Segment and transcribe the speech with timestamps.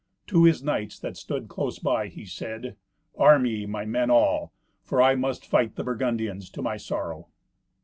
[0.25, 2.75] To his knights that stood close by, he said,
[3.19, 4.51] "Arm ye, my men all.
[4.81, 7.27] For I must fight the Burgundians, to my sorrow."